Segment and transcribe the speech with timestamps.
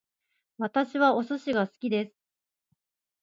[0.57, 2.15] 私はお寿司が好きです